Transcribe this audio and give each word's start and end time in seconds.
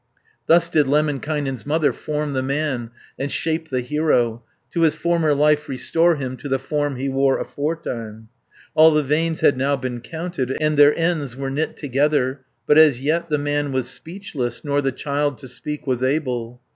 Thus 0.47 0.67
did 0.67 0.87
Lemminkainen's 0.87 1.63
mother 1.63 1.93
Form 1.93 2.33
the 2.33 2.41
man, 2.41 2.89
and 3.19 3.31
shape 3.31 3.69
the 3.69 3.81
hero 3.81 4.41
To 4.71 4.81
his 4.81 4.95
former 4.95 5.35
life 5.35 5.69
restore 5.69 6.15
him, 6.15 6.37
To 6.37 6.49
the 6.49 6.57
form 6.57 6.95
he 6.95 7.07
wore 7.07 7.37
aforetime. 7.37 8.29
380 8.73 8.73
All 8.73 8.91
the 8.95 9.03
veins 9.03 9.41
had 9.41 9.57
now 9.59 9.75
been 9.75 10.01
counted, 10.01 10.57
And 10.59 10.75
their 10.75 10.97
ends 10.97 11.35
were 11.35 11.51
knit 11.51 11.77
together, 11.77 12.39
But 12.65 12.79
as 12.79 12.99
yet 12.99 13.29
the 13.29 13.37
man 13.37 13.71
was 13.71 13.91
speechless, 13.91 14.63
Nor 14.65 14.81
the 14.81 14.91
child 14.91 15.37
to 15.37 15.47
speak 15.47 15.85
was 15.85 16.01
able. 16.01 16.59